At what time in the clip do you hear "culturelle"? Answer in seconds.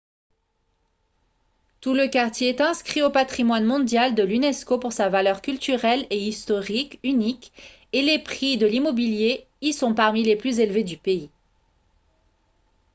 5.43-6.07